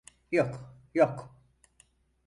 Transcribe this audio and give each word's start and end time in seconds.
Yok, 0.31 0.59
yok. 0.95 1.35